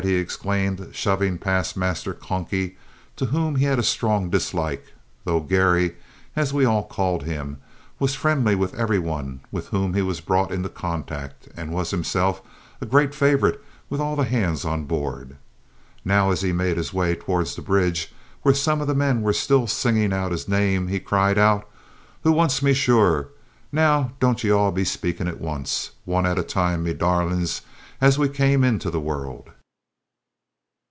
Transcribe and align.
he 0.03 0.15
exclaimed, 0.15 0.89
shoving 0.93 1.37
past 1.37 1.77
Master 1.77 2.11
"Conky," 2.11 2.75
to 3.17 3.27
whom 3.27 3.57
he 3.57 3.65
had 3.65 3.77
a 3.77 3.83
strong 3.83 4.31
dislike, 4.31 4.93
though 5.25 5.41
"Garry," 5.41 5.95
as 6.35 6.51
we 6.51 6.65
all 6.65 6.81
called 6.83 7.21
him, 7.21 7.57
was 7.99 8.15
friendly 8.15 8.55
with 8.55 8.73
every 8.73 8.97
one 8.97 9.41
with 9.51 9.67
whom 9.67 9.93
he 9.93 10.01
was 10.01 10.19
brought 10.19 10.51
in 10.51 10.67
contact, 10.69 11.47
and 11.55 11.71
was, 11.71 11.91
himself, 11.91 12.41
a 12.81 12.85
great 12.87 13.13
favourite 13.13 13.59
with 13.91 14.01
all 14.01 14.15
the 14.15 14.23
hands 14.23 14.65
on 14.65 14.85
board. 14.85 15.37
Now, 16.03 16.31
as 16.31 16.41
he 16.41 16.51
made 16.51 16.77
his 16.77 16.91
way 16.91 17.13
towards 17.13 17.55
the 17.55 17.61
bridge, 17.61 18.11
where 18.41 18.55
some 18.55 18.81
of 18.81 18.87
the 18.87 18.95
men 18.95 19.21
were 19.21 19.33
still 19.33 19.67
singing 19.67 20.11
out 20.13 20.31
his 20.31 20.47
name, 20.47 20.87
he 20.87 20.99
cried 20.99 21.37
out, 21.37 21.69
"Who 22.23 22.31
wants 22.31 22.63
me, 22.63 22.73
sure? 22.73 23.29
Now, 23.71 24.13
don't 24.19 24.43
ye 24.43 24.47
be 24.47 24.51
all 24.51 24.83
spaking 24.85 25.27
at 25.27 25.39
once; 25.39 25.91
one 26.05 26.25
at 26.25 26.39
a 26.39 26.43
time, 26.43 26.81
me 26.85 26.95
darlints, 26.95 27.61
as 28.01 28.17
we 28.17 28.27
all 28.29 28.33
came 28.33 28.63
into 28.63 28.89
the 28.89 28.99
wurrld!" 28.99 29.51